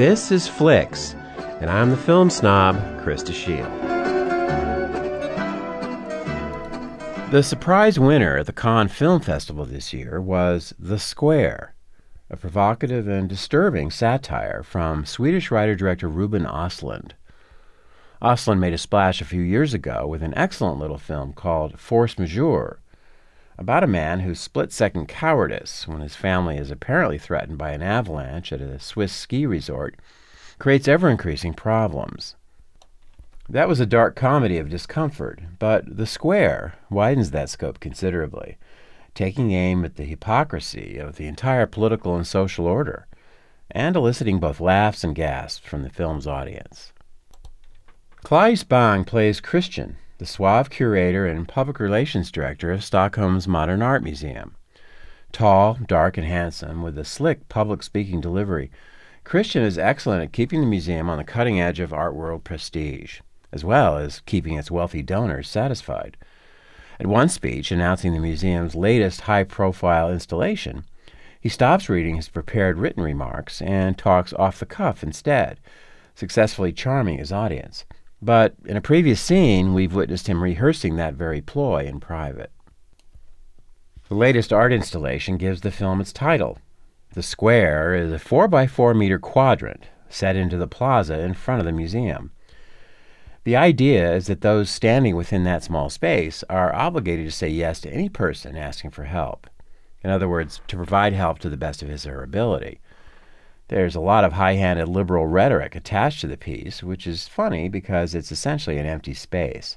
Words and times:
This 0.00 0.32
is 0.32 0.48
Flicks, 0.48 1.12
and 1.60 1.68
I'm 1.68 1.90
the 1.90 1.96
film 1.98 2.30
snob, 2.30 2.76
Krista 3.02 3.34
Shield. 3.34 3.70
The 7.30 7.42
surprise 7.42 8.00
winner 8.00 8.38
at 8.38 8.46
the 8.46 8.54
Cannes 8.54 8.88
Film 8.88 9.20
Festival 9.20 9.66
this 9.66 9.92
year 9.92 10.18
was 10.18 10.72
The 10.78 10.98
Square, 10.98 11.74
a 12.30 12.38
provocative 12.38 13.08
and 13.08 13.28
disturbing 13.28 13.90
satire 13.90 14.62
from 14.62 15.04
Swedish 15.04 15.50
writer 15.50 15.74
director 15.74 16.08
Ruben 16.08 16.46
Ostlund. 16.46 17.10
Ostlund 18.22 18.58
made 18.58 18.72
a 18.72 18.78
splash 18.78 19.20
a 19.20 19.26
few 19.26 19.42
years 19.42 19.74
ago 19.74 20.06
with 20.06 20.22
an 20.22 20.32
excellent 20.34 20.78
little 20.78 20.96
film 20.96 21.34
called 21.34 21.78
Force 21.78 22.18
Majeure, 22.18 22.80
about 23.60 23.84
a 23.84 23.86
man 23.86 24.20
whose 24.20 24.40
split 24.40 24.72
second 24.72 25.06
cowardice 25.06 25.86
when 25.86 26.00
his 26.00 26.16
family 26.16 26.56
is 26.56 26.70
apparently 26.70 27.18
threatened 27.18 27.58
by 27.58 27.72
an 27.72 27.82
avalanche 27.82 28.52
at 28.54 28.60
a 28.62 28.80
Swiss 28.80 29.12
ski 29.12 29.44
resort 29.44 29.96
creates 30.58 30.88
ever 30.88 31.10
increasing 31.10 31.52
problems. 31.52 32.36
That 33.50 33.68
was 33.68 33.78
a 33.78 33.84
dark 33.86 34.16
comedy 34.16 34.56
of 34.56 34.70
discomfort, 34.70 35.42
but 35.58 35.98
The 35.98 36.06
Square 36.06 36.74
widens 36.88 37.32
that 37.32 37.50
scope 37.50 37.80
considerably, 37.80 38.56
taking 39.14 39.52
aim 39.52 39.84
at 39.84 39.96
the 39.96 40.04
hypocrisy 40.04 40.96
of 40.96 41.16
the 41.16 41.26
entire 41.26 41.66
political 41.66 42.16
and 42.16 42.26
social 42.26 42.66
order, 42.66 43.08
and 43.70 43.94
eliciting 43.94 44.40
both 44.40 44.60
laughs 44.60 45.04
and 45.04 45.14
gasps 45.14 45.66
from 45.66 45.82
the 45.82 45.90
film's 45.90 46.26
audience. 46.26 46.94
Claes 48.22 48.64
Bang 48.64 49.04
plays 49.04 49.40
Christian, 49.40 49.96
the 50.20 50.26
suave 50.26 50.68
curator 50.68 51.26
and 51.26 51.48
public 51.48 51.80
relations 51.80 52.30
director 52.30 52.70
of 52.70 52.84
Stockholm's 52.84 53.48
Modern 53.48 53.80
Art 53.80 54.02
Museum. 54.02 54.54
Tall, 55.32 55.78
dark, 55.86 56.18
and 56.18 56.26
handsome, 56.26 56.82
with 56.82 56.98
a 56.98 57.06
slick 57.06 57.48
public 57.48 57.82
speaking 57.82 58.20
delivery, 58.20 58.70
Christian 59.24 59.62
is 59.62 59.78
excellent 59.78 60.22
at 60.22 60.34
keeping 60.34 60.60
the 60.60 60.66
museum 60.66 61.08
on 61.08 61.16
the 61.16 61.24
cutting 61.24 61.58
edge 61.58 61.80
of 61.80 61.94
art 61.94 62.14
world 62.14 62.44
prestige, 62.44 63.20
as 63.50 63.64
well 63.64 63.96
as 63.96 64.20
keeping 64.26 64.58
its 64.58 64.70
wealthy 64.70 65.00
donors 65.00 65.48
satisfied. 65.48 66.18
At 66.98 67.06
one 67.06 67.30
speech 67.30 67.72
announcing 67.72 68.12
the 68.12 68.20
museum's 68.20 68.74
latest 68.74 69.22
high 69.22 69.44
profile 69.44 70.12
installation, 70.12 70.84
he 71.40 71.48
stops 71.48 71.88
reading 71.88 72.16
his 72.16 72.28
prepared 72.28 72.76
written 72.76 73.02
remarks 73.02 73.62
and 73.62 73.96
talks 73.96 74.34
off 74.34 74.60
the 74.60 74.66
cuff 74.66 75.02
instead, 75.02 75.58
successfully 76.14 76.74
charming 76.74 77.16
his 77.16 77.32
audience. 77.32 77.86
But 78.22 78.54
in 78.66 78.76
a 78.76 78.82
previous 78.82 79.20
scene, 79.20 79.72
we've 79.72 79.94
witnessed 79.94 80.26
him 80.26 80.42
rehearsing 80.42 80.96
that 80.96 81.14
very 81.14 81.40
ploy 81.40 81.86
in 81.86 82.00
private. 82.00 82.50
The 84.08 84.14
latest 84.14 84.52
art 84.52 84.72
installation 84.72 85.36
gives 85.36 85.60
the 85.60 85.70
film 85.70 86.00
its 86.00 86.12
title. 86.12 86.58
The 87.14 87.22
square 87.22 87.94
is 87.94 88.12
a 88.12 88.18
4 88.18 88.48
by 88.48 88.66
4 88.66 88.92
meter 88.92 89.18
quadrant 89.18 89.84
set 90.08 90.36
into 90.36 90.56
the 90.56 90.66
plaza 90.66 91.20
in 91.20 91.34
front 91.34 91.60
of 91.60 91.66
the 91.66 91.72
museum. 91.72 92.32
The 93.44 93.56
idea 93.56 94.14
is 94.14 94.26
that 94.26 94.42
those 94.42 94.68
standing 94.68 95.16
within 95.16 95.44
that 95.44 95.62
small 95.62 95.88
space 95.88 96.44
are 96.50 96.74
obligated 96.74 97.26
to 97.26 97.32
say 97.32 97.48
yes 97.48 97.80
to 97.80 97.90
any 97.90 98.08
person 98.08 98.56
asking 98.56 98.90
for 98.90 99.04
help. 99.04 99.48
In 100.04 100.10
other 100.10 100.28
words, 100.28 100.60
to 100.68 100.76
provide 100.76 101.14
help 101.14 101.38
to 101.40 101.48
the 101.48 101.56
best 101.56 101.82
of 101.82 101.88
his 101.88 102.06
or 102.06 102.14
her 102.14 102.22
ability. 102.22 102.80
There's 103.70 103.94
a 103.94 104.00
lot 104.00 104.24
of 104.24 104.32
high 104.32 104.54
handed 104.54 104.88
liberal 104.88 105.26
rhetoric 105.26 105.76
attached 105.76 106.22
to 106.22 106.26
the 106.26 106.36
piece, 106.36 106.82
which 106.82 107.06
is 107.06 107.28
funny 107.28 107.68
because 107.68 108.16
it's 108.16 108.32
essentially 108.32 108.78
an 108.78 108.86
empty 108.86 109.14
space. 109.14 109.76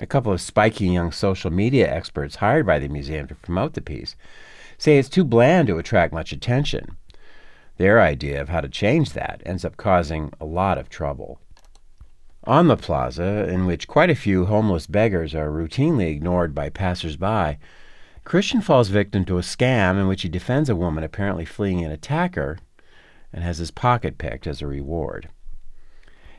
A 0.00 0.06
couple 0.06 0.32
of 0.32 0.40
spiky 0.40 0.86
young 0.86 1.12
social 1.12 1.50
media 1.50 1.86
experts 1.94 2.36
hired 2.36 2.64
by 2.64 2.78
the 2.78 2.88
museum 2.88 3.26
to 3.26 3.34
promote 3.34 3.74
the 3.74 3.82
piece 3.82 4.16
say 4.78 4.96
it's 4.96 5.10
too 5.10 5.22
bland 5.22 5.68
to 5.68 5.76
attract 5.76 6.14
much 6.14 6.32
attention. 6.32 6.96
Their 7.76 8.00
idea 8.00 8.40
of 8.40 8.48
how 8.48 8.62
to 8.62 8.70
change 8.70 9.12
that 9.12 9.42
ends 9.44 9.66
up 9.66 9.76
causing 9.76 10.32
a 10.40 10.46
lot 10.46 10.78
of 10.78 10.88
trouble. 10.88 11.40
On 12.44 12.68
the 12.68 12.76
plaza, 12.78 13.46
in 13.52 13.66
which 13.66 13.86
quite 13.86 14.08
a 14.08 14.14
few 14.14 14.46
homeless 14.46 14.86
beggars 14.86 15.34
are 15.34 15.50
routinely 15.50 16.08
ignored 16.08 16.54
by 16.54 16.70
passers-by, 16.70 17.58
Christian 18.24 18.62
falls 18.62 18.88
victim 18.88 19.26
to 19.26 19.36
a 19.36 19.42
scam 19.42 20.00
in 20.00 20.08
which 20.08 20.22
he 20.22 20.30
defends 20.30 20.70
a 20.70 20.76
woman 20.76 21.04
apparently 21.04 21.44
fleeing 21.44 21.84
an 21.84 21.90
attacker 21.90 22.56
and 23.32 23.44
has 23.44 23.58
his 23.58 23.70
pocket 23.70 24.18
picked 24.18 24.46
as 24.46 24.62
a 24.62 24.66
reward. 24.66 25.28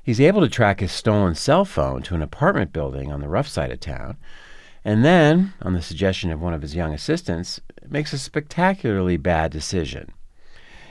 He's 0.03 0.21
able 0.21 0.41
to 0.41 0.49
track 0.49 0.79
his 0.79 0.91
stolen 0.91 1.35
cell 1.35 1.65
phone 1.65 2.01
to 2.03 2.15
an 2.15 2.21
apartment 2.21 2.73
building 2.73 3.11
on 3.11 3.21
the 3.21 3.27
rough 3.27 3.47
side 3.47 3.71
of 3.71 3.79
town, 3.79 4.17
and 4.83 5.03
then, 5.03 5.53
on 5.61 5.73
the 5.73 5.81
suggestion 5.81 6.31
of 6.31 6.41
one 6.41 6.53
of 6.53 6.61
his 6.61 6.75
young 6.75 6.93
assistants, 6.93 7.59
makes 7.87 8.13
a 8.13 8.17
spectacularly 8.17 9.17
bad 9.17 9.51
decision. 9.51 10.11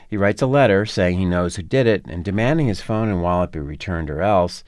He 0.08 0.16
writes 0.16 0.40
a 0.40 0.46
letter 0.46 0.86
saying 0.86 1.18
he 1.18 1.24
knows 1.24 1.56
who 1.56 1.62
did 1.62 1.86
it 1.86 2.06
and 2.06 2.24
demanding 2.24 2.66
his 2.66 2.80
phone 2.80 3.08
and 3.08 3.22
wallet 3.22 3.52
be 3.52 3.60
returned 3.60 4.08
or 4.10 4.22
else, 4.22 4.62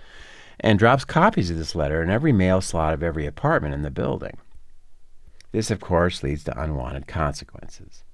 and 0.59 0.79
drops 0.79 1.05
copies 1.05 1.51
of 1.51 1.57
this 1.57 1.75
letter 1.75 2.03
in 2.03 2.11
every 2.11 2.33
mail 2.33 2.61
slot 2.61 2.93
of 2.93 3.03
every 3.03 3.27
apartment 3.27 3.75
in 3.75 3.83
the 3.83 3.91
building. 3.91 4.37
This, 5.53 5.71
of 5.71 5.81
course, 5.81 6.23
leads 6.23 6.45
to 6.45 6.61
unwanted 6.61 7.07
consequences. 7.07 8.05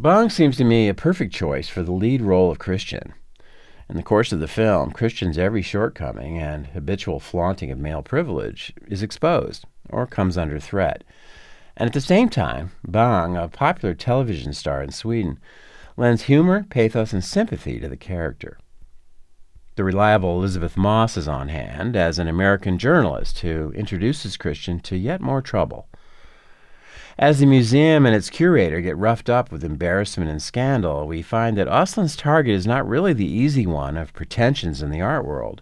Bang 0.00 0.30
seems 0.30 0.56
to 0.58 0.64
me 0.64 0.88
a 0.88 0.94
perfect 0.94 1.34
choice 1.34 1.68
for 1.68 1.82
the 1.82 1.90
lead 1.90 2.22
role 2.22 2.52
of 2.52 2.60
Christian. 2.60 3.14
In 3.88 3.96
the 3.96 4.02
course 4.04 4.30
of 4.30 4.38
the 4.38 4.46
film, 4.46 4.92
Christian's 4.92 5.36
every 5.36 5.60
shortcoming 5.60 6.38
and 6.38 6.68
habitual 6.68 7.18
flaunting 7.18 7.72
of 7.72 7.80
male 7.80 8.02
privilege 8.02 8.72
is 8.86 9.02
exposed 9.02 9.64
or 9.90 10.06
comes 10.06 10.38
under 10.38 10.60
threat. 10.60 11.02
And 11.76 11.88
at 11.88 11.94
the 11.94 12.00
same 12.00 12.28
time, 12.28 12.70
Bang, 12.86 13.36
a 13.36 13.48
popular 13.48 13.92
television 13.92 14.52
star 14.52 14.84
in 14.84 14.92
Sweden, 14.92 15.40
lends 15.96 16.22
humor, 16.22 16.64
pathos, 16.70 17.12
and 17.12 17.24
sympathy 17.24 17.80
to 17.80 17.88
the 17.88 17.96
character. 17.96 18.56
The 19.74 19.82
reliable 19.82 20.38
Elisabeth 20.38 20.76
Moss 20.76 21.16
is 21.16 21.26
on 21.26 21.48
hand 21.48 21.96
as 21.96 22.20
an 22.20 22.28
American 22.28 22.78
journalist 22.78 23.40
who 23.40 23.72
introduces 23.72 24.36
Christian 24.36 24.78
to 24.78 24.96
yet 24.96 25.20
more 25.20 25.42
trouble. 25.42 25.88
As 27.20 27.40
the 27.40 27.46
museum 27.46 28.06
and 28.06 28.14
its 28.14 28.30
curator 28.30 28.80
get 28.80 28.96
roughed 28.96 29.28
up 29.28 29.50
with 29.50 29.64
embarrassment 29.64 30.30
and 30.30 30.40
scandal, 30.40 31.08
we 31.08 31.20
find 31.20 31.58
that 31.58 31.66
Ostlund's 31.66 32.14
target 32.14 32.54
is 32.54 32.64
not 32.64 32.88
really 32.88 33.12
the 33.12 33.26
easy 33.26 33.66
one 33.66 33.96
of 33.96 34.12
pretensions 34.12 34.82
in 34.82 34.90
the 34.92 35.00
art 35.00 35.24
world, 35.24 35.60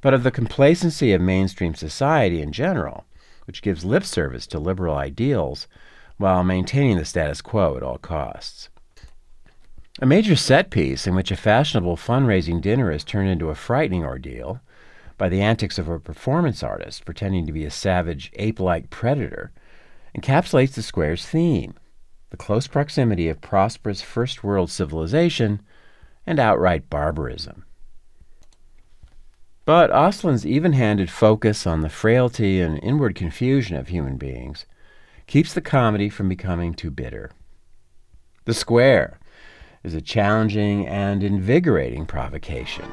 but 0.00 0.14
of 0.14 0.22
the 0.22 0.30
complacency 0.30 1.12
of 1.12 1.20
mainstream 1.20 1.74
society 1.74 2.40
in 2.40 2.50
general, 2.50 3.04
which 3.44 3.60
gives 3.60 3.84
lip 3.84 4.04
service 4.04 4.46
to 4.46 4.58
liberal 4.58 4.96
ideals 4.96 5.68
while 6.16 6.42
maintaining 6.42 6.96
the 6.96 7.04
status 7.04 7.42
quo 7.42 7.76
at 7.76 7.82
all 7.82 7.98
costs. 7.98 8.70
A 10.00 10.06
major 10.06 10.34
set 10.34 10.70
piece 10.70 11.06
in 11.06 11.14
which 11.14 11.30
a 11.30 11.36
fashionable 11.36 11.98
fundraising 11.98 12.58
dinner 12.58 12.90
is 12.90 13.04
turned 13.04 13.28
into 13.28 13.50
a 13.50 13.54
frightening 13.54 14.02
ordeal 14.02 14.60
by 15.18 15.28
the 15.28 15.42
antics 15.42 15.78
of 15.78 15.90
a 15.90 16.00
performance 16.00 16.62
artist 16.62 17.04
pretending 17.04 17.44
to 17.44 17.52
be 17.52 17.66
a 17.66 17.70
savage 17.70 18.32
ape 18.36 18.58
like 18.58 18.88
predator 18.88 19.52
encapsulates 20.16 20.74
the 20.74 20.82
square's 20.82 21.26
theme 21.26 21.74
the 22.30 22.36
close 22.36 22.66
proximity 22.66 23.28
of 23.28 23.40
prosperous 23.40 24.00
first 24.00 24.42
world 24.42 24.70
civilization 24.70 25.60
and 26.26 26.38
outright 26.38 26.88
barbarism. 26.88 27.64
But 29.64 29.90
Ostlund's 29.90 30.46
even 30.46 30.72
handed 30.72 31.10
focus 31.10 31.66
on 31.66 31.80
the 31.80 31.88
frailty 31.88 32.60
and 32.60 32.82
inward 32.82 33.14
confusion 33.14 33.76
of 33.76 33.88
human 33.88 34.16
beings 34.16 34.64
keeps 35.26 35.52
the 35.52 35.60
comedy 35.60 36.08
from 36.08 36.28
becoming 36.28 36.72
too 36.74 36.90
bitter. 36.90 37.30
The 38.46 38.54
Square 38.54 39.18
is 39.84 39.94
a 39.94 40.00
challenging 40.00 40.86
and 40.86 41.22
invigorating 41.22 42.06
provocation. 42.06 42.86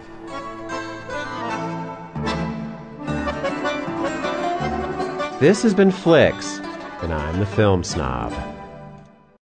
This 5.39 5.61
has 5.61 5.73
been 5.73 5.91
Flicks 5.91 6.59
and 7.01 7.13
I'm 7.13 7.39
the 7.39 7.45
film 7.45 7.83
snob. 7.83 8.56